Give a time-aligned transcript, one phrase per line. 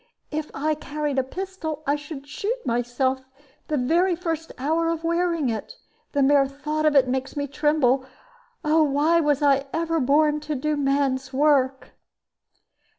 [0.31, 3.21] If I carried a pistol, I should shoot myself
[3.67, 5.75] the very first hour of wearing it.
[6.13, 8.07] The mere thought of it makes me tremble.
[8.65, 11.91] Oh, why was I ever born, to do man's work?"